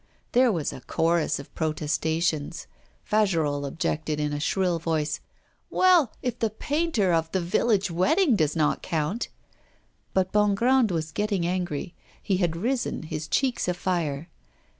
[0.31, 2.65] There was a chorus of protestations;
[3.03, 5.19] Fagerolles objected, in a shrill voice:
[5.69, 9.27] 'Well, if the painter of "The Village Wedding" does not count'
[10.15, 14.27] But Bongrand was getting angry; he had risen, his cheeks afire.